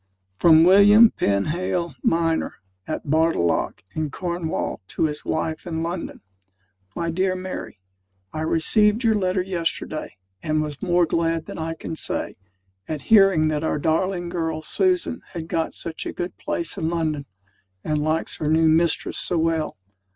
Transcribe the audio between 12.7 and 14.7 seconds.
at hearing that our darling girl